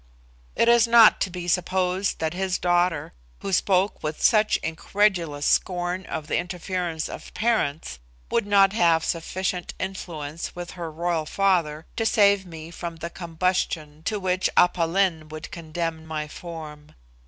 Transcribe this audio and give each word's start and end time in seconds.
"It 0.55 0.67
is 0.67 0.87
not 0.87 1.21
to 1.21 1.29
be 1.29 1.47
supposed 1.47 2.17
that 2.17 2.33
his 2.33 2.57
daughter, 2.57 3.13
who 3.41 3.53
spoke 3.53 4.01
with 4.01 4.19
such 4.19 4.57
incredulous 4.63 5.45
scorn 5.45 6.07
of 6.07 6.25
the 6.25 6.37
interference 6.37 7.07
of 7.07 7.31
parents, 7.35 7.99
would 8.31 8.47
not 8.47 8.73
have 8.73 9.03
sufficient 9.05 9.75
influence 9.77 10.55
with 10.55 10.71
her 10.71 10.91
Royal 10.91 11.27
Father 11.27 11.85
to 11.97 12.05
save 12.07 12.47
me 12.47 12.71
from 12.71 12.95
the 12.95 13.11
combustion 13.11 14.01
to 14.05 14.19
which 14.19 14.49
Aph 14.57 14.79
Lin 14.79 15.29
would 15.29 15.51
condemn 15.51 16.07
my 16.07 16.27
form. 16.27 16.95